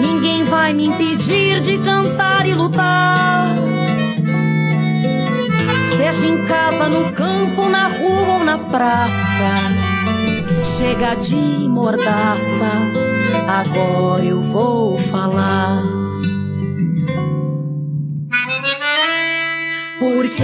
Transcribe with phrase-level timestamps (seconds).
[0.00, 3.54] Ninguém vai me impedir de cantar e lutar.
[5.96, 9.86] Seja em casa, no campo, na rua ou na praça.
[10.76, 11.34] Chega de
[11.68, 12.70] mordaça,
[13.48, 15.82] agora eu vou falar.
[19.98, 20.42] Porque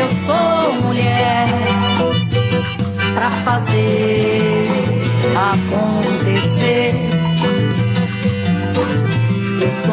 [0.00, 1.48] eu sou mulher
[3.14, 4.64] pra fazer
[5.36, 6.11] acontecer.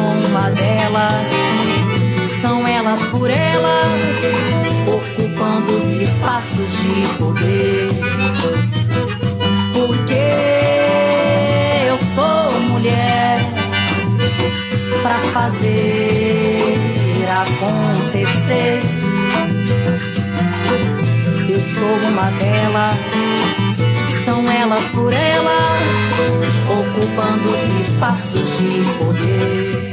[0.00, 1.26] Sou uma delas,
[2.40, 4.16] são elas por elas,
[4.86, 7.90] ocupando os espaços de poder.
[9.74, 10.14] Porque
[11.86, 13.38] eu sou mulher
[15.02, 16.78] pra fazer
[17.42, 18.82] acontecer.
[21.48, 22.96] Eu sou uma delas,
[24.30, 25.96] são elas por elas,
[26.70, 29.90] ocupando os espaços de poder.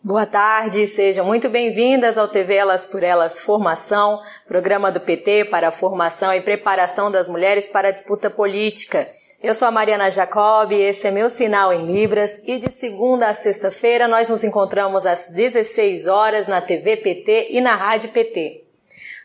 [0.00, 5.66] Boa tarde, sejam muito bem-vindas ao TV Elas por Elas Formação, programa do PT para
[5.66, 9.08] a formação e preparação das mulheres para a disputa política.
[9.44, 13.34] Eu sou a Mariana Jacob, esse é meu sinal em Libras e de segunda a
[13.34, 18.63] sexta-feira nós nos encontramos às 16 horas na TV PT e na Rádio PT.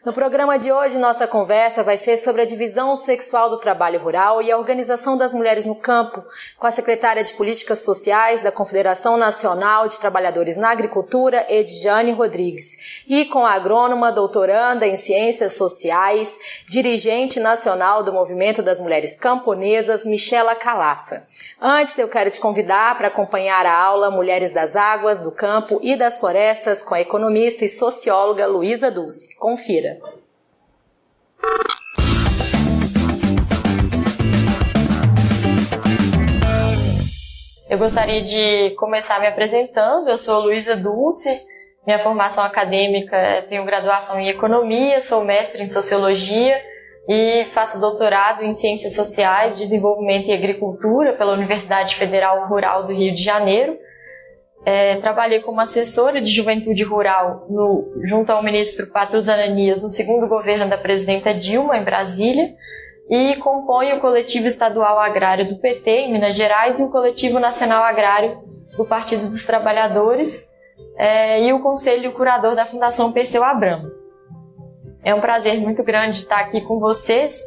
[0.06, 4.42] No programa de hoje, nossa conversa vai ser sobre a divisão sexual do trabalho rural
[4.42, 6.24] e a organização das mulheres no campo,
[6.58, 13.04] com a secretária de Políticas Sociais da Confederação Nacional de Trabalhadores na Agricultura, Edjane Rodrigues,
[13.10, 20.06] e com a agrônoma doutoranda em Ciências Sociais, dirigente nacional do Movimento das Mulheres Camponesas,
[20.06, 21.28] Michela Calaça.
[21.60, 25.98] Antes, eu quero te convidar para acompanhar a aula Mulheres das Águas, do Campo e
[25.98, 29.36] das Florestas com a economista e socióloga Luísa Dulce.
[29.36, 29.89] Confira.
[37.70, 40.10] Eu gostaria de começar me apresentando.
[40.10, 41.30] Eu sou Luísa Dulce.
[41.86, 46.62] Minha formação acadêmica, tenho graduação em economia, sou mestre em sociologia
[47.08, 53.16] e faço doutorado em ciências sociais, desenvolvimento e agricultura pela Universidade Federal Rural do Rio
[53.16, 53.78] de Janeiro.
[54.72, 60.28] É, trabalhei como assessora de juventude rural no, junto ao ministro Patrus Ananias no segundo
[60.28, 62.53] governo da presidenta Dilma, em Brasília,
[63.09, 67.84] e compõe o coletivo estadual agrário do PT, em Minas Gerais, e o coletivo nacional
[67.84, 68.44] agrário
[68.78, 70.47] do Partido dos Trabalhadores,
[70.96, 73.90] é, e o conselho curador da Fundação Perseu Abramo.
[75.03, 77.41] É um prazer muito grande estar aqui com vocês.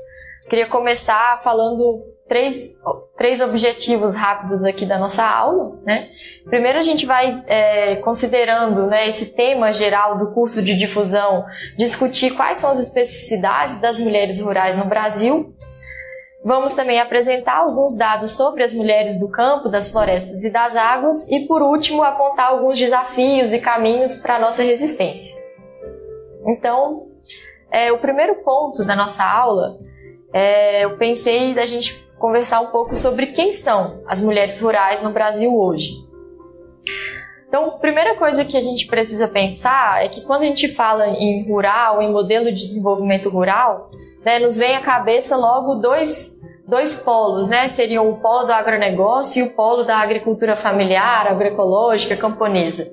[0.50, 2.02] Queria começar falando
[2.32, 2.81] três,
[3.19, 5.78] três objetivos rápidos aqui da nossa aula.
[5.84, 6.09] Né?
[6.47, 11.44] Primeiro, a gente vai, é, considerando né, esse tema geral do curso de difusão,
[11.76, 15.54] discutir quais são as especificidades das mulheres rurais no Brasil.
[16.43, 21.31] Vamos também apresentar alguns dados sobre as mulheres do campo, das florestas e das águas.
[21.31, 25.34] E, por último, apontar alguns desafios e caminhos para a nossa resistência.
[26.47, 27.09] Então,
[27.70, 29.78] é, o primeiro ponto da nossa aula,
[30.32, 35.10] é, eu pensei da gente conversar um pouco sobre quem são as mulheres rurais no
[35.10, 35.90] Brasil hoje.
[37.48, 41.44] Então, primeira coisa que a gente precisa pensar é que quando a gente fala em
[41.46, 43.90] rural, em modelo de desenvolvimento rural,
[44.24, 47.69] né, nos vem à cabeça logo dois, dois polos, né?
[47.69, 52.86] Seriam o polo do agronegócio e o polo da agricultura familiar, agroecológica, camponesa.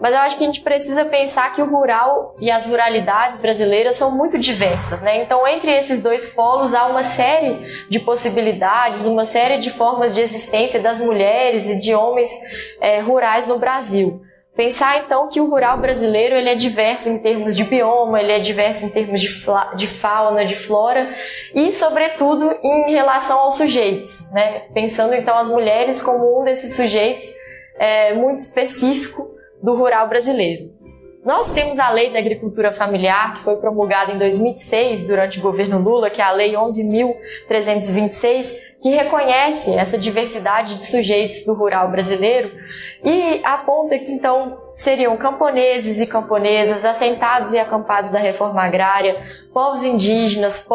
[0.00, 3.96] Mas eu acho que a gente precisa pensar que o rural e as ruralidades brasileiras
[3.96, 5.22] são muito diversas, né?
[5.22, 10.20] Então, entre esses dois polos há uma série de possibilidades, uma série de formas de
[10.20, 12.30] existência das mulheres e de homens
[12.80, 14.20] é, rurais no Brasil.
[14.56, 18.38] Pensar então que o rural brasileiro ele é diverso em termos de bioma, ele é
[18.38, 19.28] diverso em termos de,
[19.76, 21.12] de fauna, de flora
[21.52, 24.62] e, sobretudo, em relação aos sujeitos, né?
[24.72, 27.26] Pensando então as mulheres como um desses sujeitos
[27.78, 29.33] é, muito específico
[29.64, 30.70] do rural brasileiro.
[31.24, 35.78] nós temos a Lei da Agricultura Familiar, que foi promulgada em 2006, durante o governo
[35.78, 38.46] Lula, que é a Lei 11.326,
[38.82, 42.52] que reconhece essa diversidade de sujeitos do rural brasileiro
[43.02, 49.16] e aponta que, então, seriam camponeses e camponesas, assentados e acampados da reforma agrária,
[49.54, 50.68] povos indígenas,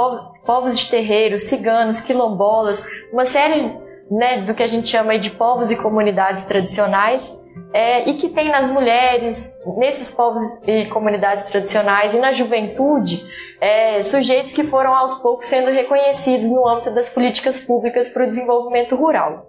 [0.43, 2.83] povos de terreiros, ciganos, quilombolas,
[3.13, 3.71] uma série
[4.09, 8.49] né, do que a gente chama de povos e comunidades tradicionais, é, e que tem
[8.49, 13.23] nas mulheres, nesses povos e comunidades tradicionais e na juventude,
[13.61, 18.27] é, sujeitos que foram aos poucos sendo reconhecidos no âmbito das políticas públicas para o
[18.27, 19.47] desenvolvimento rural.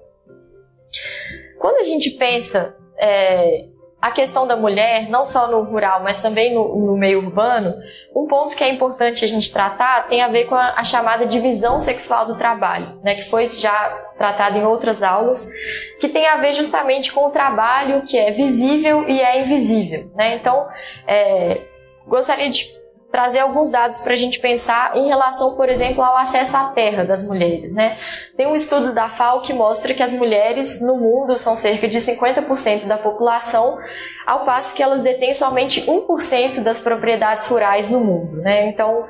[1.58, 3.66] Quando a gente pensa é,
[4.00, 7.74] a questão da mulher, não só no rural, mas também no, no, meio urbano,
[8.16, 11.26] um ponto que é importante a gente tratar tem a ver com a, a chamada
[11.26, 15.50] divisão sexual do trabalho, né, que foi já tratado em outras aulas,
[15.98, 20.10] que tem a ver justamente com o trabalho que é visível e é invisível.
[20.14, 20.36] Né?
[20.36, 20.68] Então,
[21.08, 21.62] é,
[22.06, 22.66] gostaria de
[23.10, 27.02] trazer alguns dados para a gente pensar em relação, por exemplo, ao acesso à terra
[27.02, 27.72] das mulheres.
[27.72, 27.96] Né?
[28.36, 31.98] Tem um estudo da FAO que mostra que as mulheres no mundo são cerca de
[31.98, 33.78] 50% da população,
[34.26, 38.36] ao passo que elas detêm somente 1% das propriedades rurais no mundo.
[38.42, 38.68] Né?
[38.68, 39.06] Então,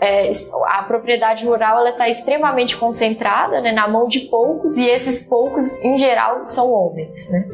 [0.00, 0.30] é,
[0.66, 5.98] a propriedade rural está extremamente concentrada né, na mão de poucos e esses poucos, em
[5.98, 7.30] geral, são homens.
[7.30, 7.48] Né?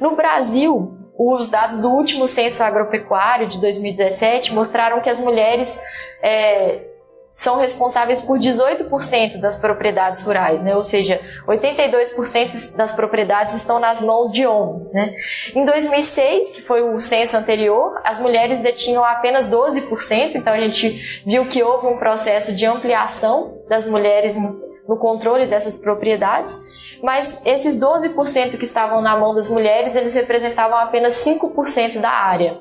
[0.00, 5.78] No Brasil, os dados do último censo agropecuário de 2017 mostraram que as mulheres
[6.22, 6.89] é,
[7.30, 10.74] são responsáveis por 18% das propriedades rurais, né?
[10.74, 14.92] ou seja, 82% das propriedades estão nas mãos de homens.
[14.92, 15.14] Né?
[15.54, 21.00] Em 2006, que foi o censo anterior, as mulheres detinham apenas 12%, então a gente
[21.24, 24.34] viu que houve um processo de ampliação das mulheres
[24.88, 26.58] no controle dessas propriedades
[27.02, 32.58] mas esses 12% que estavam na mão das mulheres, eles representavam apenas 5% da área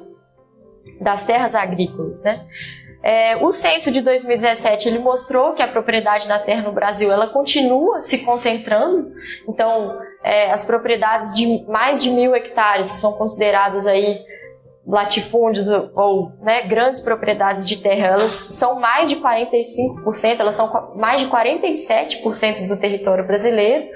[1.01, 2.45] das terras agrícolas, né?
[3.01, 7.27] É, o censo de 2017 ele mostrou que a propriedade da terra no Brasil ela
[7.27, 9.11] continua se concentrando.
[9.47, 14.19] Então, é, as propriedades de mais de mil hectares que são consideradas aí
[14.85, 21.21] latifúndios ou né, grandes propriedades de terra, elas são mais de 45%, elas são mais
[21.21, 23.87] de 47% do território brasileiro.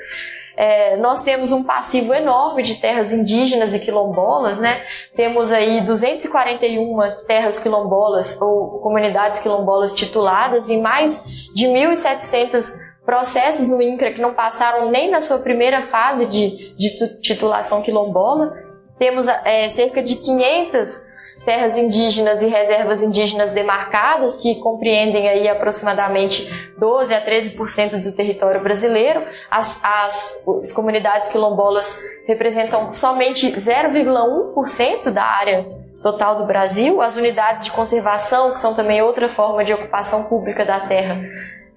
[0.56, 4.84] É, nós temos um passivo enorme de terras indígenas e quilombolas, né?
[5.16, 12.66] Temos aí 241 terras quilombolas ou comunidades quilombolas tituladas e mais de 1.700
[13.06, 18.54] processos no INCRA que não passaram nem na sua primeira fase de, de titulação quilombola.
[18.98, 21.13] Temos é, cerca de 500
[21.46, 28.62] terras indígenas e reservas indígenas demarcadas, que compreendem aí aproximadamente 12 a 13% do território
[28.62, 29.24] brasileiro.
[29.50, 35.66] As, as, as comunidades quilombolas representam somente 0,1% da área
[36.02, 37.02] total do Brasil.
[37.02, 41.22] As unidades de conservação, que são também outra forma de ocupação pública da terra,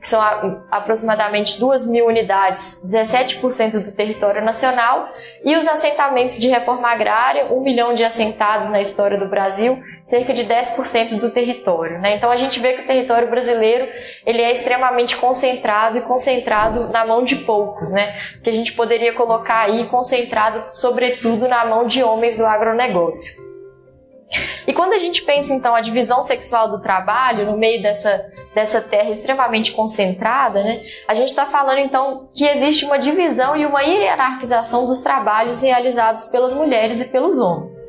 [0.00, 0.20] que são
[0.70, 5.08] aproximadamente 2 mil unidades, 17% do território nacional,
[5.44, 10.32] e os assentamentos de reforma agrária, 1 milhão de assentados na história do Brasil, cerca
[10.32, 11.98] de 10% do território.
[11.98, 12.16] Né?
[12.16, 13.88] Então a gente vê que o território brasileiro
[14.24, 18.14] ele é extremamente concentrado e concentrado na mão de poucos, né?
[18.42, 23.55] que a gente poderia colocar aí concentrado sobretudo na mão de homens do agronegócio.
[24.66, 28.80] E quando a gente pensa então a divisão sexual do trabalho no meio dessa, dessa
[28.80, 33.82] terra extremamente concentrada, né, a gente está falando então que existe uma divisão e uma
[33.82, 37.80] hierarquização dos trabalhos realizados pelas mulheres e pelos homens.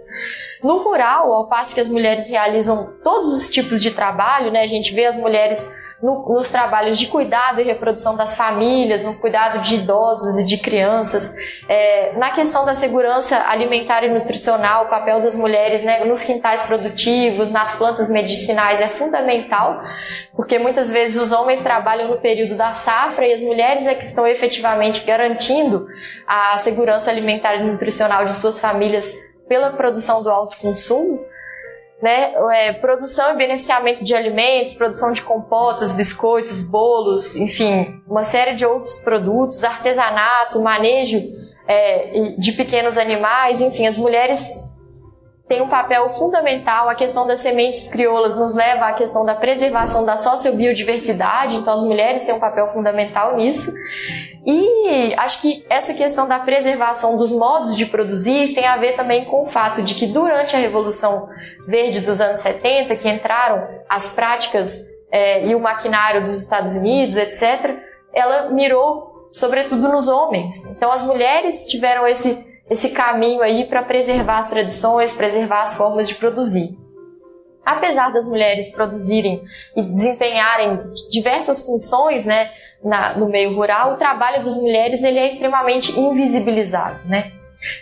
[0.64, 4.68] No rural, ao passo que as mulheres realizam todos os tipos de trabalho, né, a
[4.68, 5.60] gente vê as mulheres
[6.02, 10.58] no, nos trabalhos de cuidado e reprodução das famílias, no cuidado de idosos e de
[10.58, 11.36] crianças,
[11.68, 16.64] é, na questão da segurança alimentar e nutricional, o papel das mulheres né, nos quintais
[16.64, 19.82] produtivos, nas plantas medicinais é fundamental,
[20.36, 24.06] porque muitas vezes os homens trabalham no período da safra e as mulheres é que
[24.06, 25.88] estão efetivamente garantindo
[26.28, 29.12] a segurança alimentar e nutricional de suas famílias
[29.48, 31.26] pela produção do alto consumo
[32.02, 32.34] né?
[32.54, 38.66] É, produção e beneficiamento de alimentos, produção de compotas, biscoitos, bolos, enfim, uma série de
[38.66, 41.18] outros produtos, artesanato, manejo
[41.68, 44.48] é, de pequenos animais, enfim, as mulheres
[45.48, 46.90] têm um papel fundamental.
[46.90, 51.84] A questão das sementes crioulas nos leva à questão da preservação da sociobiodiversidade, então as
[51.84, 53.72] mulheres têm um papel fundamental nisso.
[54.50, 59.26] E acho que essa questão da preservação dos modos de produzir tem a ver também
[59.26, 61.28] com o fato de que durante a Revolução
[61.68, 67.18] Verde dos anos 70, que entraram as práticas é, e o maquinário dos Estados Unidos,
[67.18, 67.78] etc.,
[68.14, 70.66] ela mirou sobretudo nos homens.
[70.72, 76.10] Então as mulheres tiveram esse esse caminho aí para preservar as tradições, preservar as formas
[76.10, 76.70] de produzir.
[77.66, 79.42] Apesar das mulheres produzirem
[79.76, 80.80] e desempenharem
[81.12, 82.50] diversas funções, né,
[82.84, 87.32] na, no meio rural, o trabalho das mulheres ele é extremamente invisibilizado, né?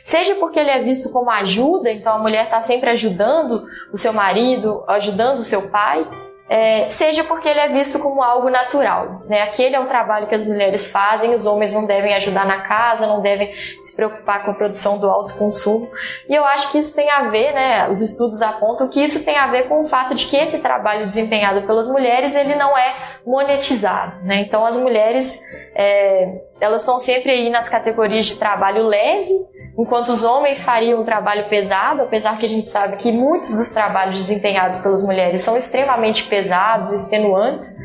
[0.01, 4.13] Seja porque ele é visto como ajuda, então a mulher está sempre ajudando o seu
[4.13, 6.07] marido, ajudando o seu pai,
[6.47, 9.21] é, seja porque ele é visto como algo natural.
[9.25, 9.41] Né?
[9.41, 13.07] Aquele é um trabalho que as mulheres fazem, os homens não devem ajudar na casa,
[13.07, 15.89] não devem se preocupar com a produção do alto consumo.
[16.29, 19.37] E eu acho que isso tem a ver, né, os estudos apontam que isso tem
[19.37, 22.93] a ver com o fato de que esse trabalho desempenhado pelas mulheres ele não é
[23.25, 24.23] monetizado.
[24.23, 24.41] Né?
[24.41, 25.41] Então as mulheres
[25.73, 29.33] é, elas estão sempre aí nas categorias de trabalho leve,
[29.77, 33.71] enquanto os homens fariam um trabalho pesado, apesar que a gente sabe que muitos dos
[33.71, 37.77] trabalhos desempenhados pelas mulheres são extremamente pesados, extenuantes,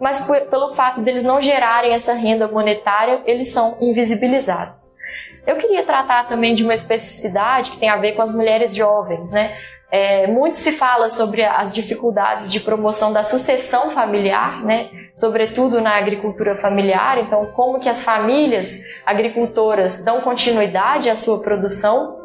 [0.00, 4.98] mas pelo fato deles não gerarem essa renda monetária, eles são invisibilizados.
[5.46, 9.32] Eu queria tratar também de uma especificidade que tem a ver com as mulheres jovens,
[9.32, 9.56] né?
[9.90, 14.88] É, muito se fala sobre as dificuldades de promoção da sucessão familiar, né?
[15.14, 17.18] sobretudo na agricultura familiar.
[17.18, 22.18] Então, como que as famílias agricultoras dão continuidade à sua produção?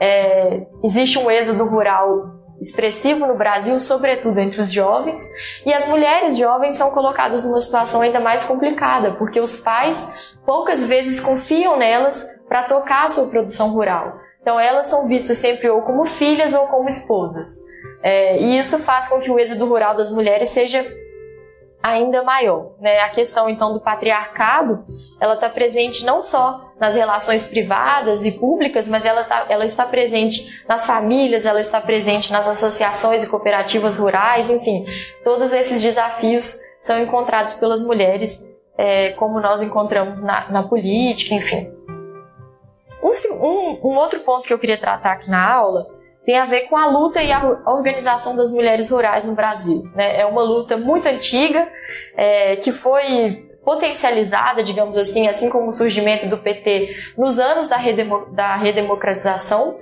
[0.00, 5.22] É, existe um êxodo rural expressivo no Brasil, sobretudo entre os jovens,
[5.64, 10.86] e as mulheres jovens são colocadas numa situação ainda mais complicada, porque os pais poucas
[10.86, 14.25] vezes confiam nelas para tocar a sua produção rural.
[14.46, 17.64] Então elas são vistas sempre ou como filhas ou como esposas.
[18.00, 20.86] É, e isso faz com que o êxodo rural das mulheres seja
[21.82, 22.76] ainda maior.
[22.78, 23.00] Né?
[23.00, 24.84] A questão então do patriarcado,
[25.20, 29.84] ela está presente não só nas relações privadas e públicas, mas ela, tá, ela está
[29.84, 34.86] presente nas famílias, ela está presente nas associações e cooperativas rurais, enfim,
[35.24, 38.44] todos esses desafios são encontrados pelas mulheres,
[38.78, 41.75] é, como nós encontramos na, na política, enfim.
[43.06, 45.86] Um, um, um outro ponto que eu queria tratar aqui na aula
[46.24, 49.84] tem a ver com a luta e a organização das mulheres rurais no Brasil.
[49.94, 50.20] Né?
[50.20, 51.68] É uma luta muito antiga,
[52.16, 57.76] é, que foi potencializada, digamos assim, assim como o surgimento do PT nos anos da,
[57.76, 59.76] redemo, da redemocratização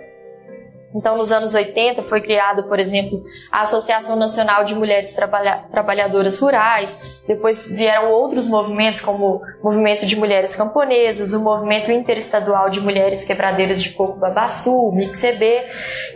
[0.95, 3.21] então, nos anos 80, foi criado, por exemplo,
[3.51, 7.21] a Associação Nacional de Mulheres Trabalha Trabalhadoras Rurais.
[7.27, 13.25] Depois vieram outros movimentos, como o Movimento de Mulheres Camponesas, o Movimento Interestadual de Mulheres
[13.25, 15.45] Quebradeiras de Coco Babaçu, o MIXEB,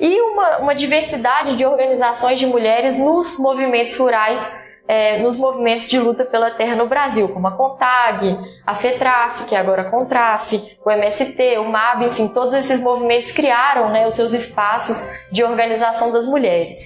[0.01, 5.99] e uma, uma diversidade de organizações de mulheres nos movimentos rurais é, nos movimentos de
[5.99, 10.79] luta pela terra no Brasil, como a CONTAG, a FETRAF, que é agora a CONTRAF,
[10.83, 16.11] o MST, o MAB, enfim, todos esses movimentos criaram né, os seus espaços de organização
[16.11, 16.81] das mulheres.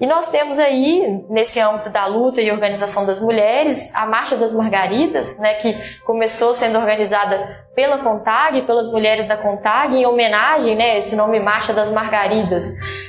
[0.00, 4.54] E nós temos aí, nesse âmbito da luta e organização das mulheres, a Marcha das
[4.54, 5.74] Margaridas, né, que
[6.04, 11.72] começou sendo organizada pela CONTAG, pelas mulheres da CONTAG, em homenagem, né, esse nome Marcha
[11.72, 12.66] das Margaridas,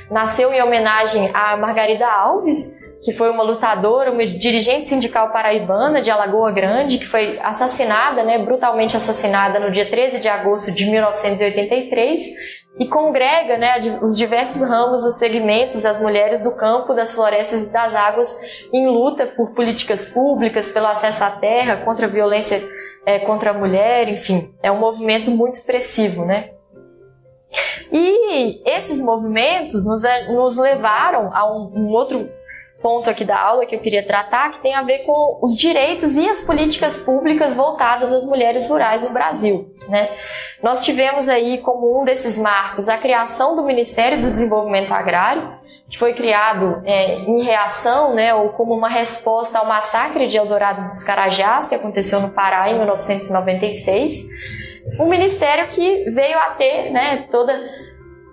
[0.08, 6.08] nasceu em homenagem a Margarida Alves, que foi uma lutadora, uma dirigente sindical paraibana de
[6.08, 12.22] Alagoa Grande, que foi assassinada, né, brutalmente assassinada no dia 13 de agosto de 1983,
[12.80, 17.72] e congrega né, os diversos ramos, os segmentos, as mulheres do campo, das florestas e
[17.72, 18.34] das águas
[18.72, 22.58] em luta por políticas públicas, pelo acesso à terra, contra a violência
[23.04, 26.50] é, contra a mulher, enfim, é um movimento muito expressivo, né?
[27.92, 32.30] E esses movimentos nos, nos levaram a um, um outro
[32.82, 36.16] ponto aqui da aula que eu queria tratar, que tem a ver com os direitos
[36.16, 39.74] e as políticas públicas voltadas às mulheres rurais no Brasil.
[39.88, 40.08] Né?
[40.62, 45.98] Nós tivemos aí como um desses marcos a criação do Ministério do Desenvolvimento Agrário, que
[45.98, 51.02] foi criado é, em reação, né, ou como uma resposta ao massacre de Eldorado dos
[51.02, 54.28] Carajás, que aconteceu no Pará em 1996.
[55.00, 57.52] Um ministério que veio a ter né, toda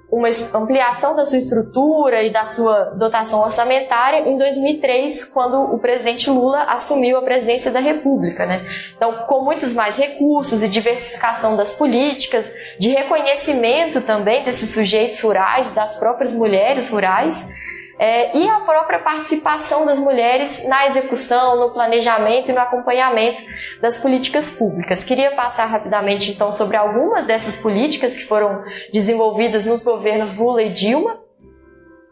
[0.09, 6.29] uma ampliação da sua estrutura e da sua dotação orçamentária em 2003, quando o presidente
[6.29, 8.45] Lula assumiu a presidência da República.
[8.45, 8.65] Né?
[8.95, 12.49] Então, com muitos mais recursos e diversificação das políticas,
[12.79, 17.51] de reconhecimento também desses sujeitos rurais, das próprias mulheres rurais,
[17.99, 23.41] é, e a própria participação das mulheres na execução, no planejamento e no acompanhamento
[23.81, 25.03] das políticas públicas.
[25.03, 28.63] Queria passar rapidamente então sobre algumas dessas políticas que foram
[28.93, 31.19] desenvolvidas nos governos Lula e Dilma,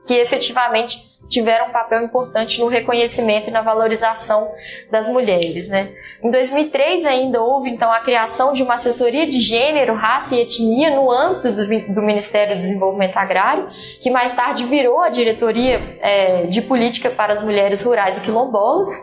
[0.07, 4.51] que efetivamente tiveram um papel importante no reconhecimento e na valorização
[4.91, 5.69] das mulheres.
[5.69, 5.93] Né?
[6.23, 10.95] Em 2003 ainda houve então a criação de uma assessoria de gênero, raça e etnia
[10.95, 13.67] no âmbito do, do Ministério do Desenvolvimento Agrário,
[14.01, 18.93] que mais tarde virou a diretoria é, de política para as mulheres rurais e quilombolas.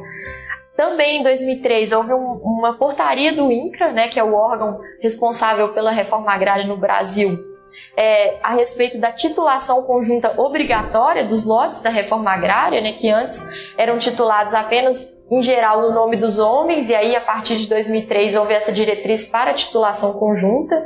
[0.76, 5.72] Também em 2003 houve um, uma portaria do INCRA, né, que é o órgão responsável
[5.74, 7.51] pela reforma agrária no Brasil,
[7.96, 13.42] é, a respeito da titulação conjunta obrigatória dos lotes da reforma agrária, né, que antes
[13.76, 18.34] eram titulados apenas em geral no nome dos homens, e aí a partir de 2003
[18.37, 20.82] houve essa diretriz para a titulação conjunta.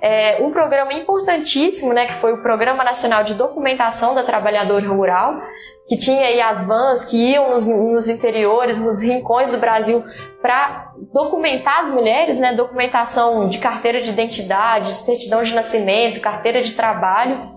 [0.00, 5.40] É, um programa importantíssimo, né, que foi o Programa Nacional de Documentação da Trabalhadora Rural,
[5.86, 10.04] que tinha aí as vans que iam nos, nos interiores, nos rincões do Brasil
[10.40, 12.52] para documentar as mulheres, né?
[12.52, 17.50] Documentação de carteira de identidade, de certidão de nascimento, carteira de trabalho.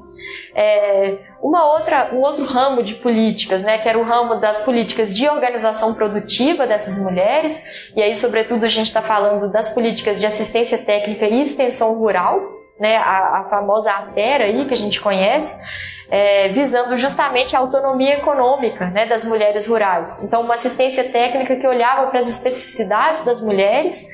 [0.55, 5.15] É, uma outra, um outro ramo de políticas, né, que era o ramo das políticas
[5.15, 7.63] de organização produtiva dessas mulheres,
[7.95, 12.39] e aí, sobretudo, a gente está falando das políticas de assistência técnica e extensão rural,
[12.79, 15.61] né, a, a famosa ATERA aí que a gente conhece,
[16.09, 20.23] é, visando justamente a autonomia econômica né, das mulheres rurais.
[20.23, 24.05] Então, uma assistência técnica que olhava para as especificidades das mulheres,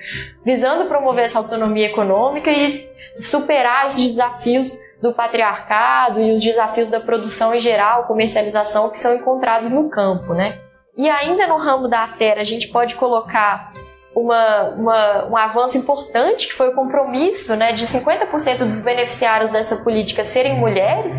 [0.44, 4.72] visando promover essa autonomia econômica e superar esses desafios
[5.02, 10.34] do patriarcado e os desafios da produção em geral, comercialização que são encontrados no campo,
[10.34, 10.60] né?
[10.96, 13.72] E ainda no ramo da terra, a gente pode colocar
[14.16, 19.84] uma, uma, um avanço importante, que foi o compromisso né, de 50% dos beneficiários dessa
[19.84, 21.16] política serem mulheres.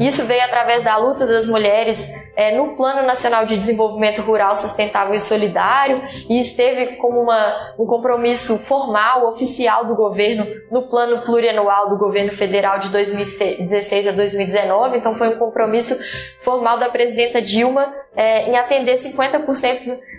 [0.00, 5.14] Isso veio através da luta das mulheres é, no Plano Nacional de Desenvolvimento Rural Sustentável
[5.14, 11.88] e Solidário e esteve como uma, um compromisso formal, oficial do governo no Plano Plurianual
[11.88, 14.98] do Governo Federal de 2016 a 2019.
[14.98, 15.96] Então, foi um compromisso
[16.40, 19.46] formal da presidenta Dilma é, em atender 50%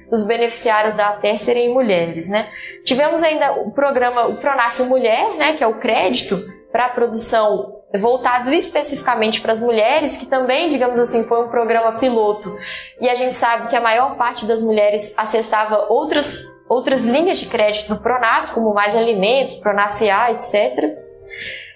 [0.10, 2.30] dos beneficiários da ATER serem mulheres.
[2.30, 2.48] Né?
[2.84, 7.78] Tivemos ainda o programa, o Pronaf Mulher, né, que é o crédito para a produção
[7.98, 12.58] voltado especificamente para as mulheres, que também, digamos assim, foi um programa piloto.
[13.00, 17.48] E a gente sabe que a maior parte das mulheres acessava outras, outras linhas de
[17.48, 20.98] crédito do Pronaf, como Mais Alimentos, Pronaf A, etc.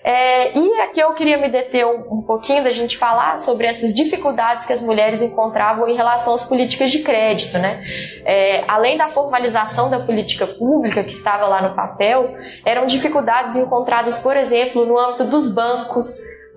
[0.03, 3.93] É, e aqui eu queria me deter um, um, pouquinho da gente falar sobre essas
[3.93, 7.59] dificuldades que as mulheres encontravam em relação às políticas de crédito.
[7.59, 7.83] Né?
[8.25, 14.17] É, além da formalização da política pública que estava lá no papel, eram dificuldades encontradas,
[14.17, 16.05] por exemplo, no âmbito dos bancos,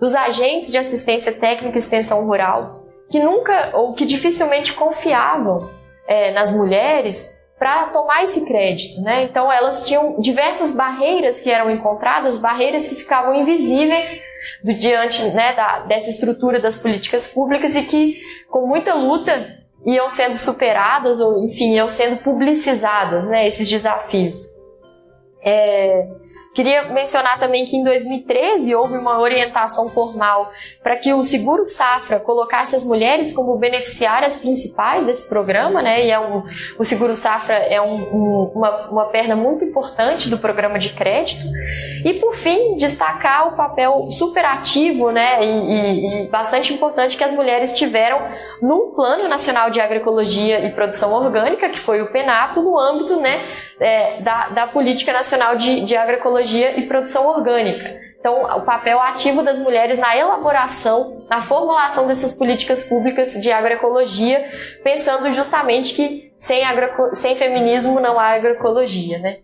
[0.00, 5.68] dos agentes de assistência técnica e extensão rural, que nunca ou que dificilmente confiavam
[6.08, 9.24] é, nas mulheres para tomar esse crédito, né?
[9.24, 14.20] Então elas tinham diversas barreiras que eram encontradas, barreiras que ficavam invisíveis
[14.62, 20.10] do diante né, da, dessa estrutura das políticas públicas e que com muita luta iam
[20.10, 23.48] sendo superadas ou enfim iam sendo publicizadas, né?
[23.48, 24.36] Esses desafios.
[25.42, 26.06] É,
[26.54, 30.52] Queria mencionar também que em 2013 houve uma orientação formal
[30.84, 36.06] para que o Seguro Safra colocasse as mulheres como beneficiárias principais desse programa, né?
[36.06, 36.44] E é um,
[36.78, 41.44] o Seguro Safra é um, um, uma, uma perna muito importante do programa de crédito.
[42.04, 45.44] E por fim, destacar o papel superativo, né?
[45.44, 48.20] E, e, e bastante importante que as mulheres tiveram
[48.62, 53.40] no Plano Nacional de Agroecologia e Produção Orgânica, que foi o PENAPO, no âmbito, né?
[53.80, 58.00] É, da, da, Política Nacional de, de Agroecologia e Produção Orgânica.
[58.18, 64.48] Então, o papel ativo das mulheres na elaboração, na formulação dessas políticas públicas de agroecologia,
[64.82, 69.38] pensando justamente que sem, agro, sem feminismo não há agroecologia, né?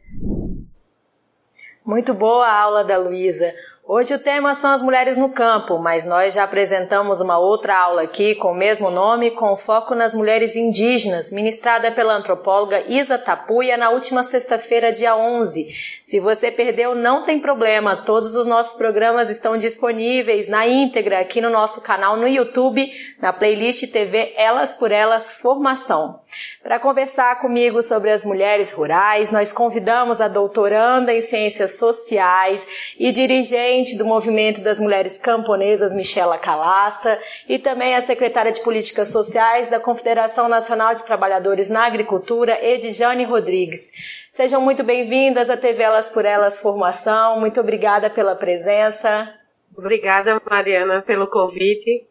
[1.84, 3.52] Muito boa a aula da Luísa.
[3.92, 8.02] Hoje o tema são as mulheres no campo, mas nós já apresentamos uma outra aula
[8.02, 13.76] aqui com o mesmo nome, com foco nas mulheres indígenas, ministrada pela antropóloga Isa Tapuia
[13.76, 15.66] na última sexta-feira, dia 11.
[16.04, 21.40] Se você perdeu, não tem problema, todos os nossos programas estão disponíveis na íntegra aqui
[21.40, 22.88] no nosso canal no YouTube,
[23.20, 26.20] na playlist TV Elas por Elas Formação.
[26.62, 33.10] Para conversar comigo sobre as mulheres rurais, nós convidamos a doutoranda em Ciências Sociais e
[33.10, 39.70] dirigente do Movimento das Mulheres Camponesas, Michela Calaça, e também a secretária de Políticas Sociais
[39.70, 43.92] da Confederação Nacional de Trabalhadores na Agricultura, Edjane Rodrigues.
[44.30, 47.40] Sejam muito bem-vindas à TV Elas por Elas Formação.
[47.40, 49.32] Muito obrigada pela presença.
[49.78, 52.06] Obrigada, Mariana, pelo convite.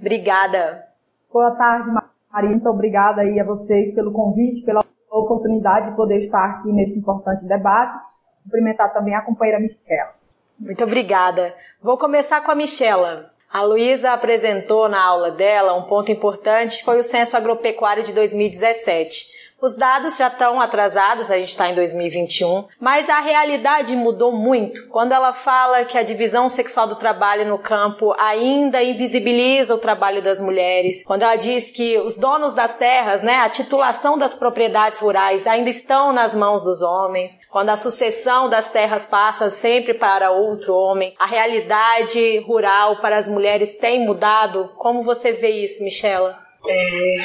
[0.00, 0.86] Obrigada.
[1.30, 1.90] Boa tarde,
[2.30, 2.50] Maria.
[2.50, 7.44] Muito obrigada aí a vocês pelo convite, pela oportunidade de poder estar aqui nesse importante
[7.44, 8.02] debate.
[8.44, 10.21] Cumprimentar também a companheira Michela.
[10.62, 11.52] Muito obrigada.
[11.82, 13.32] Vou começar com a Michela.
[13.52, 19.41] A Luísa apresentou na aula dela um ponto importante, foi o Censo Agropecuário de 2017.
[19.62, 24.88] Os dados já estão atrasados, a gente está em 2021, mas a realidade mudou muito.
[24.88, 30.20] Quando ela fala que a divisão sexual do trabalho no campo ainda invisibiliza o trabalho
[30.20, 34.98] das mulheres, quando ela diz que os donos das terras, né, a titulação das propriedades
[34.98, 40.32] rurais ainda estão nas mãos dos homens, quando a sucessão das terras passa sempre para
[40.32, 44.72] outro homem, a realidade rural para as mulheres tem mudado.
[44.76, 46.36] Como você vê isso, Michela?
[46.66, 47.16] É,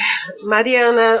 [0.44, 1.20] Mariana,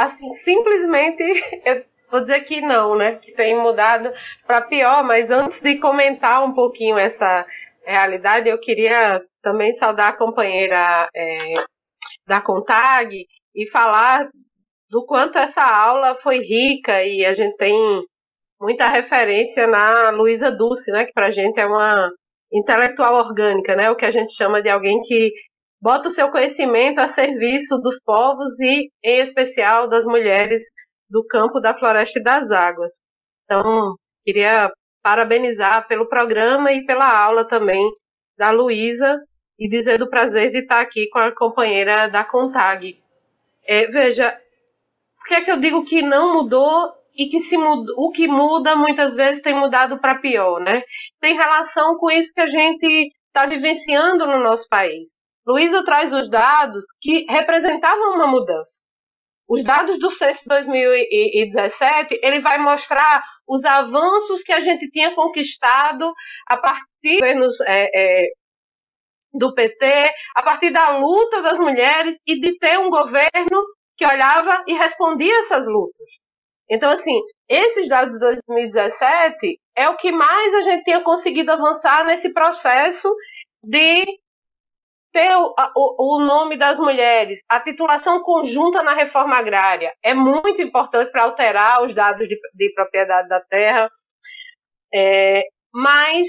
[0.00, 1.22] assim, simplesmente
[1.64, 3.16] eu vou dizer que não, né?
[3.16, 4.12] Que tem mudado
[4.46, 7.46] para pior, mas antes de comentar um pouquinho essa
[7.84, 11.54] realidade, eu queria também saudar a companheira é,
[12.26, 14.28] da Contag e falar
[14.88, 17.76] do quanto essa aula foi rica e a gente tem
[18.60, 21.04] muita referência na Luísa Dulce, né?
[21.04, 22.10] Que pra gente é uma
[22.52, 23.90] intelectual orgânica, né?
[23.90, 25.32] O que a gente chama de alguém que
[25.80, 30.62] bota o seu conhecimento a serviço dos povos e, em especial, das mulheres
[31.08, 33.00] do campo da floresta e das águas.
[33.44, 34.70] Então, queria
[35.02, 37.90] parabenizar pelo programa e pela aula também
[38.36, 39.18] da Luísa
[39.58, 42.98] e dizer do prazer de estar aqui com a companheira da Contag.
[43.66, 44.38] É, veja,
[45.16, 48.76] por que é que eu digo que não mudou e que se o que muda
[48.76, 50.82] muitas vezes tem mudado para pior, né?
[51.20, 55.10] Tem relação com isso que a gente está vivenciando no nosso país.
[55.46, 58.80] Luísa traz os dados que representavam uma mudança.
[59.48, 66.12] Os dados do censo 2017, ele vai mostrar os avanços que a gente tinha conquistado
[66.46, 68.26] a partir dos é, é,
[69.32, 73.64] do PT, a partir da luta das mulheres e de ter um governo
[73.96, 76.20] que olhava e respondia essas lutas.
[76.68, 82.04] Então, assim, esses dados de 2017 é o que mais a gente tinha conseguido avançar
[82.04, 83.12] nesse processo
[83.64, 84.04] de
[85.12, 90.62] ter o, o, o, nome das mulheres, a titulação conjunta na reforma agrária é muito
[90.62, 93.90] importante para alterar os dados de, de propriedade da terra,
[94.94, 95.42] é,
[95.72, 96.26] mas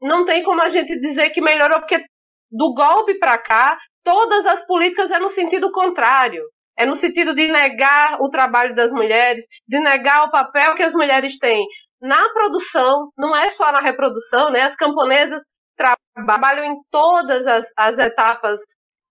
[0.00, 2.04] não tem como a gente dizer que melhorou, porque
[2.50, 6.44] do golpe para cá, todas as políticas é no sentido contrário.
[6.76, 10.92] É no sentido de negar o trabalho das mulheres, de negar o papel que as
[10.92, 11.64] mulheres têm
[12.00, 14.62] na produção, não é só na reprodução, né?
[14.62, 15.42] As camponesas
[16.14, 18.60] trabalham em todas as, as etapas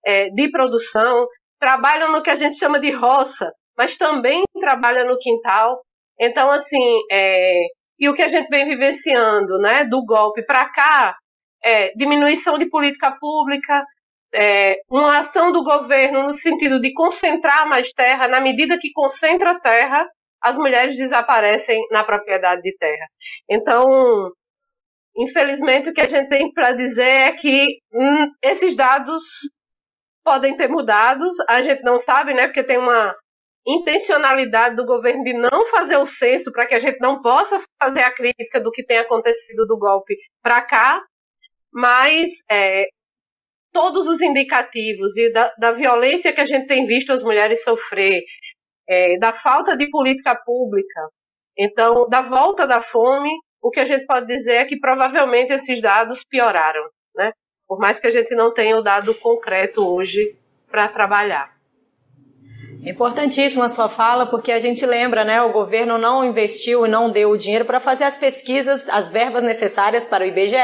[0.06, 1.28] é, de produção,
[1.60, 5.82] trabalham no que a gente chama de roça, mas também trabalham no quintal.
[6.20, 7.64] Então, assim, é,
[8.00, 11.16] e o que a gente vem vivenciando, né, do golpe para cá,
[11.64, 13.86] é diminuição de política pública,
[14.34, 19.60] é, uma ação do governo no sentido de concentrar mais terra, na medida que concentra
[19.60, 20.06] terra,
[20.42, 23.08] as mulheres desaparecem na propriedade de terra.
[23.50, 24.32] Então,
[25.16, 29.24] Infelizmente, o que a gente tem para dizer é que hum, esses dados
[30.24, 32.48] podem ter mudado, a gente não sabe, né?
[32.48, 33.14] Porque tem uma
[33.66, 38.02] intencionalidade do governo de não fazer o censo para que a gente não possa fazer
[38.02, 41.02] a crítica do que tem acontecido do golpe para cá,
[41.72, 42.86] mas é,
[43.72, 48.22] todos os indicativos e da, da, violência que a gente tem visto as mulheres sofrer,
[48.88, 51.10] é, da falta de política pública,
[51.58, 53.32] então da volta da fome,
[53.64, 56.84] o que a gente pode dizer é que provavelmente esses dados pioraram,
[57.16, 57.32] né?
[57.66, 60.36] Por mais que a gente não tenha o dado concreto hoje
[60.70, 61.54] para trabalhar.
[62.86, 65.42] Importantíssima a sua fala, porque a gente lembra, né?
[65.42, 69.42] O governo não investiu e não deu o dinheiro para fazer as pesquisas, as verbas
[69.42, 70.58] necessárias para o IBGE,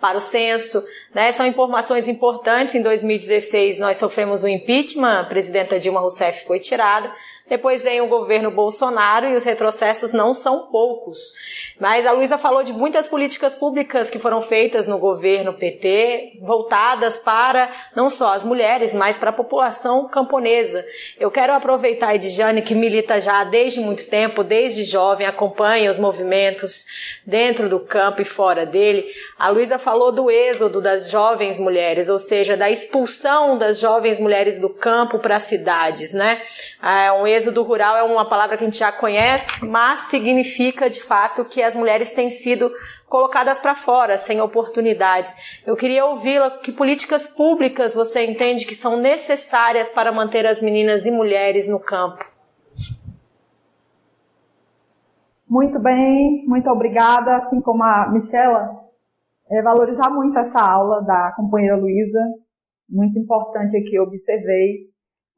[0.00, 0.80] para o censo,
[1.12, 1.32] né?
[1.32, 2.76] São informações importantes.
[2.76, 7.10] Em 2016 nós sofremos o impeachment, a presidenta Dilma Rousseff foi tirada.
[7.48, 11.32] Depois vem o governo Bolsonaro e os retrocessos não são poucos.
[11.80, 17.18] Mas a Luísa falou de muitas políticas públicas que foram feitas no governo PT, voltadas
[17.18, 20.84] para não só as mulheres, mas para a população camponesa.
[21.18, 25.98] Eu quero aproveitar a Edjane, que milita já desde muito tempo, desde jovem, acompanha os
[25.98, 29.06] movimentos dentro do campo e fora dele.
[29.38, 34.58] A Luísa falou do êxodo das jovens mulheres, ou seja, da expulsão das jovens mulheres
[34.58, 36.42] do campo para as cidades, né?
[36.82, 41.00] É um êxodo rural é uma palavra que a gente já conhece, mas significa de
[41.02, 42.70] fato que as mulheres têm sido
[43.08, 45.62] colocadas para fora, sem oportunidades.
[45.64, 51.06] Eu queria ouvi-la, que políticas públicas você entende que são necessárias para manter as meninas
[51.06, 52.24] e mulheres no campo?
[55.48, 57.36] Muito bem, muito obrigada.
[57.36, 58.68] Assim como a Michela,
[59.50, 62.20] é, valorizar muito essa aula da companheira Luísa,
[62.90, 64.88] muito importante aqui, observei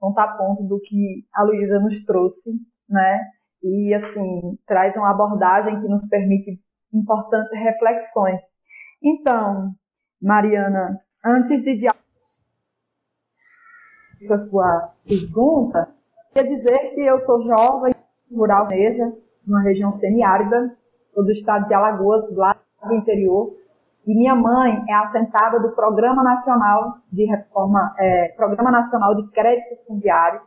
[0.00, 2.50] ponto do que a Luísa nos trouxe,
[2.88, 3.20] né?
[3.62, 6.58] E, assim, traz uma abordagem que nos permite
[6.92, 8.40] importantes reflexões.
[9.02, 9.72] Então,
[10.20, 11.94] Mariana, antes de a
[14.48, 15.94] sua pergunta,
[16.32, 17.92] Quer dizer que eu sou jovem,
[18.32, 20.76] rural mesmo, numa região semiárida,
[21.16, 23.52] do estado de Alagoas, lá do interior,
[24.10, 29.86] e minha mãe é assentada do Programa Nacional de Reforma, é, Programa Nacional de Crédito
[29.86, 30.40] Fundiário,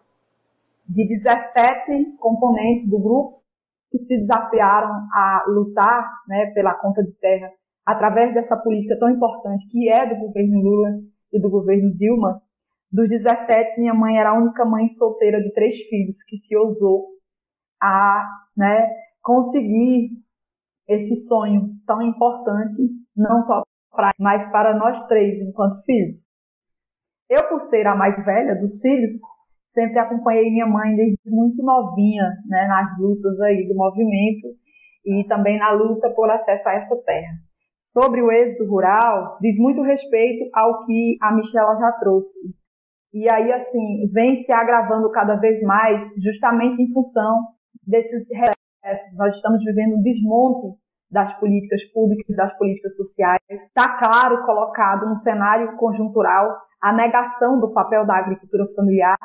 [0.85, 3.41] de 17 componentes do grupo
[3.89, 7.49] que se desafiaram a lutar né, pela conta de terra
[7.85, 10.99] através dessa política tão importante que é do governo Lula
[11.31, 12.41] e do governo Dilma.
[12.91, 17.05] Dos 17, minha mãe era a única mãe solteira de três filhos que se ousou
[17.81, 18.25] a
[18.57, 18.89] né,
[19.21, 20.09] conseguir
[20.85, 26.17] esse sonho tão importante, não só para mas para nós três, enquanto filhos.
[27.29, 29.19] Eu, por ser a mais velha dos filhos,
[29.73, 34.47] sempre acompanhei minha mãe desde muito novinha, né, nas lutas aí do movimento
[35.05, 37.33] e também na luta por acesso a essa terra.
[37.91, 42.39] Sobre o êxito rural, diz muito respeito ao que a Michela já trouxe.
[43.13, 47.41] E aí, assim, vem se agravando cada vez mais, justamente em função
[47.85, 49.15] desses recessos.
[49.15, 50.75] Nós estamos vivendo um desmonte
[51.13, 53.39] das políticas públicas, das políticas sociais.
[53.49, 59.17] Está claro colocado no cenário conjuntural a negação do papel da agricultura familiar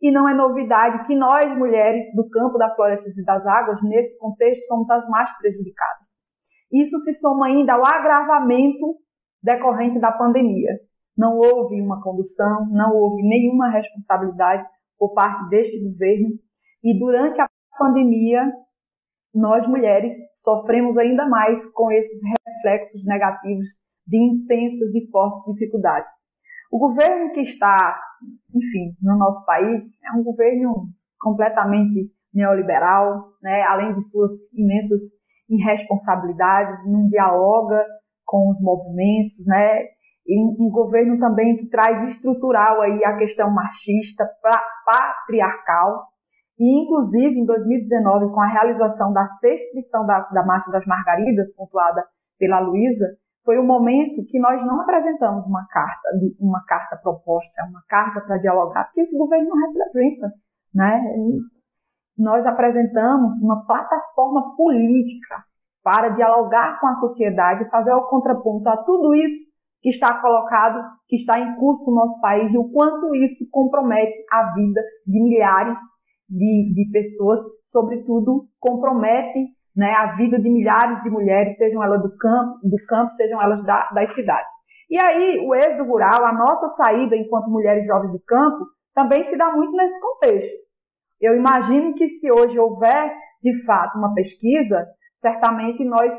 [0.00, 4.18] e não é novidade que nós, mulheres do campo das florestas e das águas, nesse
[4.18, 6.04] contexto, somos as mais prejudicadas.
[6.72, 8.96] Isso se soma ainda ao agravamento
[9.42, 10.72] decorrente da pandemia.
[11.16, 14.66] Não houve uma condução, não houve nenhuma responsabilidade
[14.98, 16.30] por parte deste governo.
[16.82, 18.50] E durante a pandemia,
[19.34, 23.66] nós mulheres sofremos ainda mais com esses reflexos negativos
[24.06, 26.10] de intensas e fortes dificuldades.
[26.70, 28.00] O governo que está,
[28.54, 33.62] enfim, no nosso país é um governo completamente neoliberal, né?
[33.62, 35.00] além de suas imensas
[35.48, 37.84] irresponsabilidades, não dialoga
[38.24, 39.84] com os movimentos, né?
[40.26, 44.26] E um, governo também que traz estrutural aí a questão machista,
[44.86, 46.06] patriarcal,
[46.58, 51.52] e inclusive em 2019, com a realização da sexta edição da, da Marcha das Margaridas,
[51.56, 52.04] pontuada
[52.38, 53.06] pela Luísa,
[53.44, 56.08] foi o momento que nós não apresentamos uma carta,
[56.40, 60.32] uma carta proposta, uma carta para dialogar, porque esse governo não representa,
[60.74, 61.02] né?
[62.16, 65.44] Nós apresentamos uma plataforma política
[65.82, 69.44] para dialogar com a sociedade, fazer o contraponto a tudo isso
[69.82, 74.24] que está colocado, que está em curso no nosso país e o quanto isso compromete
[74.32, 75.76] a vida de milhares
[76.28, 77.40] de, de pessoas,
[77.72, 83.14] sobretudo compromete né, a vida de milhares de mulheres, sejam elas do campo, do campo
[83.16, 84.54] sejam elas da, das cidades.
[84.90, 89.36] E aí, o êxodo rural, a nossa saída enquanto mulheres jovens do campo, também se
[89.36, 90.64] dá muito nesse contexto.
[91.20, 94.86] Eu imagino que se hoje houver, de fato, uma pesquisa,
[95.20, 96.12] certamente nós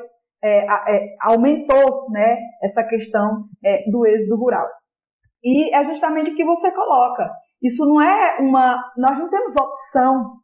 [0.44, 4.68] é, é, aumentou né, essa questão é, do êxodo rural.
[5.44, 7.30] E é justamente o que você coloca.
[7.62, 8.92] Isso não é uma.
[8.98, 10.42] Nós não temos opção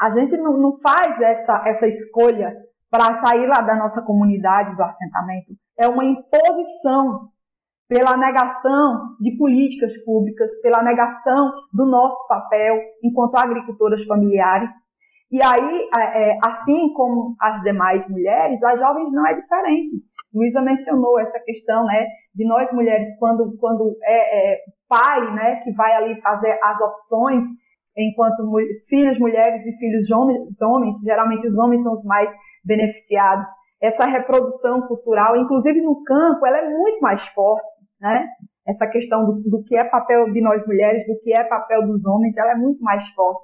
[0.00, 2.56] a gente não, não faz essa, essa escolha
[2.90, 5.52] para sair lá da nossa comunidade, do assentamento.
[5.78, 7.28] É uma imposição
[7.86, 14.70] pela negação de políticas públicas, pela negação do nosso papel enquanto agricultoras familiares.
[15.30, 20.02] E aí, é, é, assim como as demais mulheres, as jovens não é diferente.
[20.34, 24.60] Luísa mencionou essa questão, né, de nós mulheres, quando, quando é, é
[24.90, 27.44] pai, né, que vai ali fazer as opções
[27.96, 28.44] enquanto
[28.88, 32.28] filhos mulheres e filhos homens, homens, geralmente os homens são os mais
[32.64, 33.46] beneficiados.
[33.80, 37.66] Essa reprodução cultural, inclusive no campo, ela é muito mais forte,
[38.00, 38.26] né?
[38.68, 42.04] Essa questão do, do que é papel de nós mulheres, do que é papel dos
[42.04, 43.42] homens, ela é muito mais forte.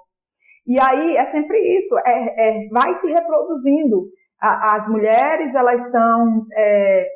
[0.67, 4.09] E aí é sempre isso, é, é vai se reproduzindo.
[4.41, 7.07] A, as mulheres, elas são é,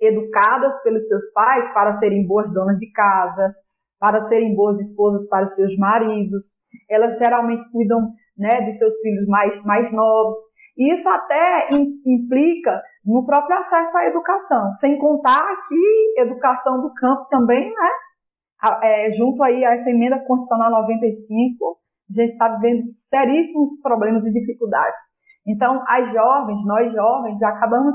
[0.00, 3.54] educadas pelos seus pais para serem boas donas de casa,
[3.98, 6.42] para serem boas esposas para seus maridos,
[6.88, 10.38] elas geralmente cuidam né, de seus filhos mais, mais novos.
[10.76, 11.70] E isso até
[12.06, 17.90] implica no próprio acesso à educação, sem contar que educação do campo também, né?
[18.82, 21.78] É, junto aí a essa emenda constitucional 95,
[22.10, 24.98] a gente está vivendo seríssimos problemas e dificuldades.
[25.46, 27.94] Então, as jovens, nós jovens, acabamos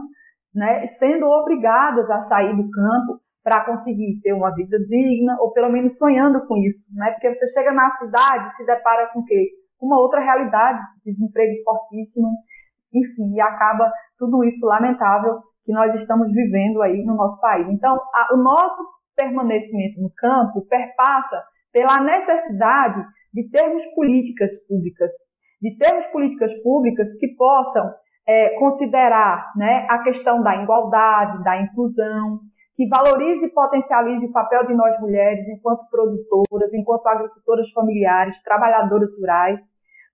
[0.53, 5.69] né, sendo obrigadas a sair do campo para conseguir ter uma vida digna, ou pelo
[5.69, 7.11] menos sonhando com isso, né?
[7.11, 9.49] Porque você chega na cidade e se depara com o quê?
[9.77, 12.29] Com uma outra realidade, desemprego fortíssimo,
[12.93, 17.67] enfim, e acaba tudo isso lamentável que nós estamos vivendo aí no nosso país.
[17.69, 18.81] Então, a, o nosso
[19.15, 25.09] permanecimento no campo perpassa pela necessidade de termos políticas públicas,
[25.61, 27.91] de termos políticas públicas que possam
[28.27, 32.39] é, considerar né, a questão da igualdade, da inclusão,
[32.75, 39.09] que valorize e potencialize o papel de nós mulheres enquanto produtoras, enquanto agricultoras familiares, trabalhadoras
[39.17, 39.59] rurais,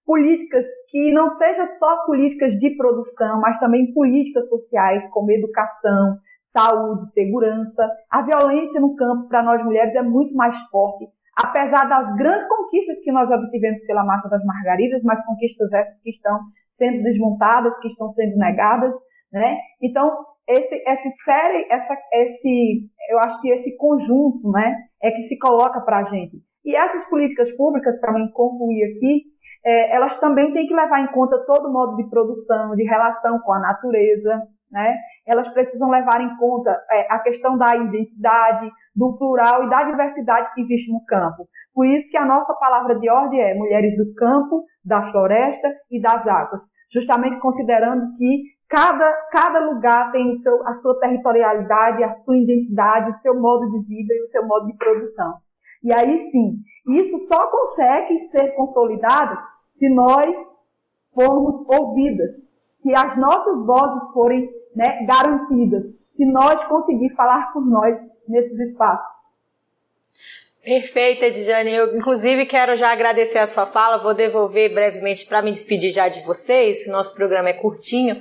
[0.06, 6.18] políticas que não sejam só políticas de produção, mas também políticas sociais como educação,
[6.52, 7.90] saúde, segurança.
[8.10, 12.98] A violência no campo para nós mulheres é muito mais forte, apesar das grandes conquistas
[13.04, 16.40] que nós obtivemos pela Marcha das Margaridas, mas conquistas essas que estão
[16.80, 18.92] sendo desmontadas, que estão sendo negadas,
[19.32, 19.58] né?
[19.84, 20.10] Então,
[20.48, 25.80] esse, esse série, essa, esse, eu acho que esse conjunto, né, é que se coloca
[25.82, 26.38] para a gente.
[26.66, 29.22] E essas políticas públicas, para mim concluir aqui,
[29.64, 33.40] é, elas também têm que levar em conta todo o modo de produção, de relação
[33.40, 34.96] com a natureza, né?
[35.28, 40.54] Elas precisam levar em conta é, a questão da identidade, do plural e da diversidade
[40.54, 41.48] que existe no campo.
[41.74, 46.02] Por isso que a nossa palavra de ordem é mulheres do campo, da floresta e
[46.02, 46.62] das águas,
[46.92, 53.12] justamente considerando que cada, cada lugar tem o seu, a sua territorialidade, a sua identidade,
[53.12, 55.36] o seu modo de vida e o seu modo de produção.
[55.84, 59.38] E aí sim, isso só consegue ser consolidado
[59.78, 60.36] se nós
[61.14, 62.36] formos ouvidas,
[62.82, 65.84] se as nossas vozes forem né, garantidas,
[66.16, 67.98] se nós conseguir falar por nós
[68.28, 69.20] nesses espaços.
[70.64, 71.72] Perfeito, Edjane.
[71.72, 73.98] Eu, inclusive, quero já agradecer a sua fala.
[73.98, 76.86] Vou devolver brevemente para me despedir já de vocês.
[76.88, 78.20] Nosso programa é curtinho,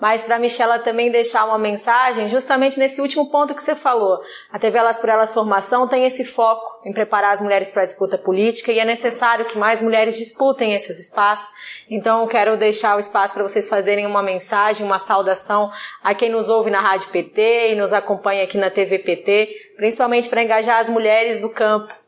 [0.00, 4.20] mas para a Michela também deixar uma mensagem, justamente nesse último ponto que você falou.
[4.50, 7.86] A TV Elas por Elas Formação tem esse foco em preparar as mulheres para a
[7.86, 11.50] disputa política e é necessário que mais mulheres disputem esses espaços.
[11.90, 15.70] Então, quero deixar o espaço para vocês fazerem uma mensagem, uma saudação
[16.02, 20.28] a quem nos ouve na Rádio PT e nos acompanha aqui na TV PT, principalmente
[20.28, 22.00] para engajar as mulheres do campo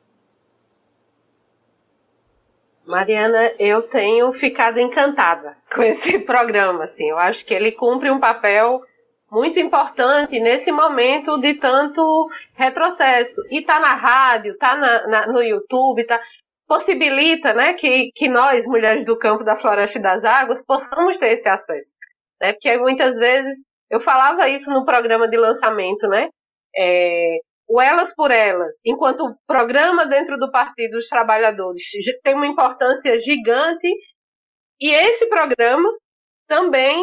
[2.86, 7.08] Mariana, eu tenho ficado encantada com esse programa, assim.
[7.08, 8.82] Eu acho que ele cumpre um papel
[9.30, 13.40] muito importante nesse momento de tanto retrocesso.
[13.50, 16.20] E tá na rádio, tá na, na, no YouTube, tá,
[16.66, 21.32] possibilita, né, que, que nós, mulheres do campo da floresta e das águas, possamos ter
[21.32, 21.94] esse acesso.
[22.40, 22.52] Né?
[22.52, 23.58] Porque muitas vezes,
[23.90, 26.28] eu falava isso no programa de lançamento, né?
[26.76, 27.38] É,
[27.72, 31.82] o Elas por Elas, enquanto programa dentro do Partido dos Trabalhadores,
[32.22, 33.88] tem uma importância gigante,
[34.78, 35.88] e esse programa
[36.46, 37.02] também,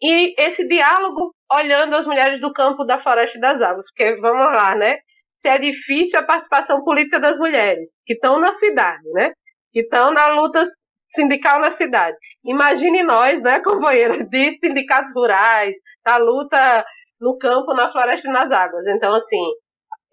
[0.00, 4.76] e esse diálogo olhando as mulheres do campo da Floresta das Águas, porque vamos lá,
[4.76, 4.98] né?
[5.38, 9.32] Se é difícil a participação política das mulheres, que estão na cidade, né?
[9.72, 10.64] Que estão na luta
[11.08, 12.16] sindical na cidade.
[12.44, 15.74] Imagine nós, né, companheira, de sindicatos rurais,
[16.06, 16.84] da luta
[17.20, 18.86] no campo, na floresta e nas águas.
[18.86, 19.42] Então, assim,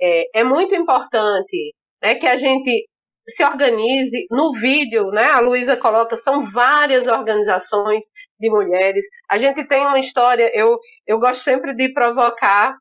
[0.02, 2.88] é, é muito importante né, que a gente
[3.30, 4.26] se organize.
[4.32, 8.06] No vídeo, né, a Luísa coloca, são várias organizações
[8.40, 9.06] de mulheres.
[9.30, 12.76] A gente tem uma história, eu, eu gosto sempre de provocar,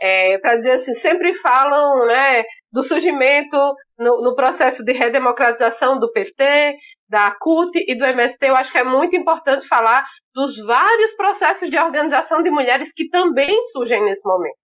[0.00, 3.56] é, para dizer assim, sempre falam né, do surgimento
[3.98, 6.74] no, no, processo de redemocratização do PT,
[7.08, 8.46] da CUT e do MST.
[8.46, 10.04] Eu acho que é muito importante falar
[10.34, 14.56] dos vários processos de organização de mulheres que também surgem nesse momento.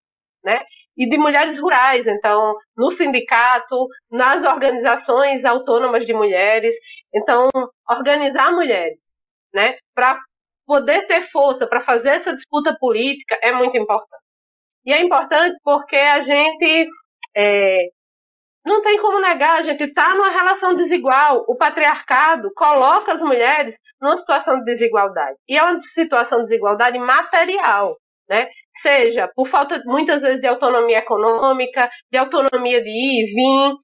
[0.43, 0.61] Né?
[0.99, 6.75] E de mulheres rurais, então, no sindicato, nas organizações autônomas de mulheres.
[7.15, 7.49] Então,
[7.89, 9.21] organizar mulheres,
[9.55, 10.21] né, para
[10.67, 14.23] poder ter força para fazer essa disputa política é muito importante.
[14.85, 16.89] E é importante porque a gente
[17.37, 17.89] é,
[18.67, 21.45] não tem como negar, a gente está numa relação desigual.
[21.49, 25.37] O patriarcado coloca as mulheres numa situação de desigualdade.
[25.49, 27.97] E é uma situação de desigualdade material
[28.29, 28.49] né?
[28.83, 33.75] Seja por falta muitas vezes de autonomia econômica, de autonomia de ir e vir.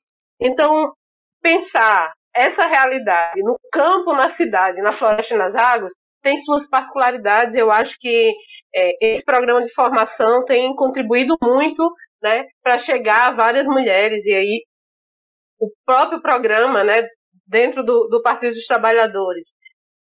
[0.41, 0.93] Então,
[1.43, 7.55] pensar essa realidade no campo, na cidade, na floresta e nas águas, tem suas particularidades.
[7.55, 8.33] Eu acho que
[8.75, 11.89] é, esse programa de formação tem contribuído muito
[12.23, 14.25] né, para chegar a várias mulheres.
[14.27, 14.65] E aí,
[15.61, 17.07] o próprio programa, né,
[17.47, 19.53] dentro do, do Partido dos Trabalhadores,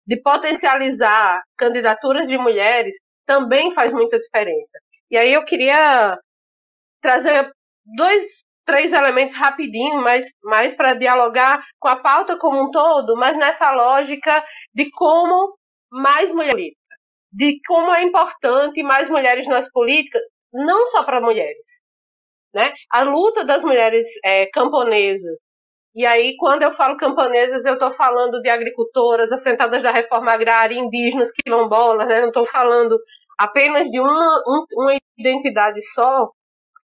[0.06, 4.78] de potencializar candidaturas de mulheres, também faz muita diferença.
[5.10, 6.18] E aí eu queria
[7.00, 7.50] trazer
[7.96, 13.36] dois, três elementos rapidinho, mas mais para dialogar com a pauta como um todo, mas
[13.36, 15.56] nessa lógica de como
[15.90, 16.74] mais mulheres,
[17.32, 21.82] de como é importante mais mulheres nas políticas, não só para mulheres.
[22.54, 22.72] Né?
[22.90, 25.38] A luta das mulheres é, camponesas,
[25.94, 30.74] e aí, quando eu falo camponesas, eu estou falando de agricultoras, assentadas da reforma agrária,
[30.74, 32.20] indígenas, quilombolas, né?
[32.22, 32.98] não estou falando
[33.38, 36.30] apenas de uma, um, uma identidade só.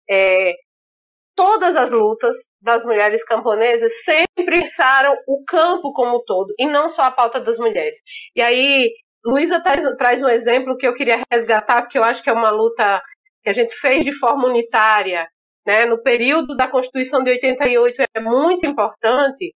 [0.10, 0.54] É,
[1.36, 6.90] todas as lutas das mulheres camponesas sempre pensaram o campo como um todo, e não
[6.90, 8.00] só a pauta das mulheres.
[8.36, 8.92] E aí,
[9.26, 12.52] Luísa traz, traz um exemplo que eu queria resgatar, porque eu acho que é uma
[12.52, 13.02] luta
[13.44, 15.28] que a gente fez de forma unitária,
[15.66, 19.54] né, no período da Constituição de 88 é muito importante,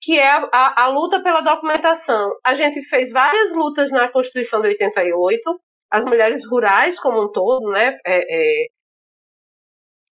[0.00, 2.30] que é a, a, a, luta pela documentação.
[2.44, 7.70] A gente fez várias lutas na Constituição de 88, as mulheres rurais como um todo,
[7.70, 8.66] né, é, é,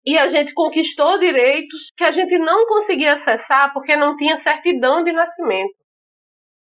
[0.05, 5.03] e a gente conquistou direitos que a gente não conseguia acessar porque não tinha certidão
[5.03, 5.73] de nascimento.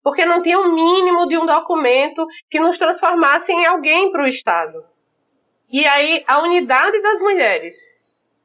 [0.04, 4.22] Porque não tinha o um mínimo de um documento que nos transformasse em alguém para
[4.22, 4.84] o Estado.
[5.68, 7.74] E aí a unidade das mulheres,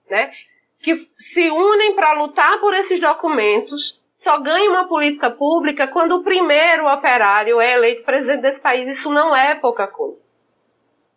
[0.09, 0.31] né,
[0.79, 6.23] que se unem para lutar por esses documentos, só ganha uma política pública quando o
[6.23, 8.87] primeiro operário é eleito presidente desse país.
[8.87, 10.19] Isso não é pouca coisa.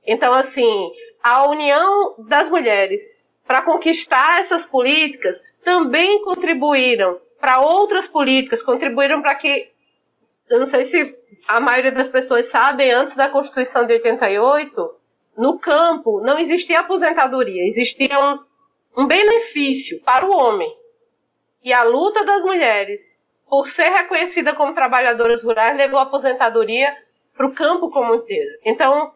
[0.07, 0.91] Então, assim,
[1.23, 3.17] a união das mulheres
[3.47, 9.71] para conquistar essas políticas também contribuíram para outras políticas, contribuíram para que,
[10.49, 14.95] eu não sei se a maioria das pessoas sabem, antes da Constituição de 88,
[15.37, 18.17] no campo não existia aposentadoria, existia
[18.97, 20.71] um, benefício para o homem.
[21.63, 23.01] E a luta das mulheres
[23.49, 26.97] por ser reconhecida como trabalhadoras rurais levou a aposentadoria
[27.37, 28.51] para o campo como inteiro.
[28.65, 29.13] Então,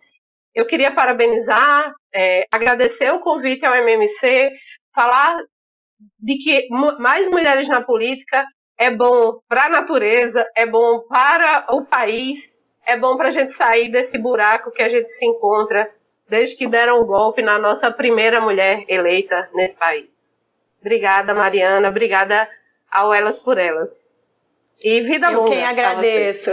[0.55, 4.53] eu queria parabenizar, é, agradecer o convite ao MMC,
[4.95, 5.39] falar
[6.19, 6.69] de que
[6.99, 8.47] mais mulheres na política
[8.79, 12.51] é bom para a natureza, é bom para o país,
[12.85, 15.91] é bom para a gente sair desse buraco que a gente se encontra
[16.29, 20.07] desde que deram o golpe na nossa primeira mulher eleita nesse país.
[20.81, 21.89] Obrigada, Mariana.
[21.89, 22.49] Obrigada
[22.91, 23.91] ao Elas por Elas.
[24.83, 25.51] E vida Eu longa.
[25.51, 26.51] Eu quem agradeço.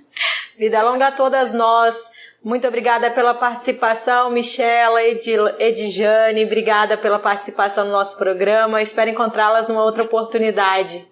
[0.56, 1.94] vida longa a todas nós.
[2.42, 8.80] Muito obrigada pela participação, Michela, Edjane, obrigada pela participação no nosso programa.
[8.80, 11.04] Espero encontrá-las numa outra oportunidade.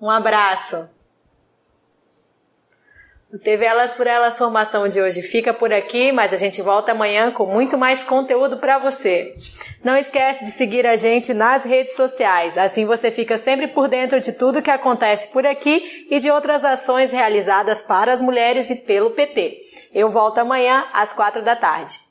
[0.00, 0.88] Um abraço.
[3.32, 6.92] O TV Elas por Elas formação de hoje fica por aqui, mas a gente volta
[6.92, 9.34] amanhã com muito mais conteúdo para você.
[9.82, 14.20] Não esquece de seguir a gente nas redes sociais, assim você fica sempre por dentro
[14.20, 18.76] de tudo que acontece por aqui e de outras ações realizadas para as mulheres e
[18.76, 19.60] pelo PT.
[19.92, 22.05] Eu volto amanhã às quatro da tarde.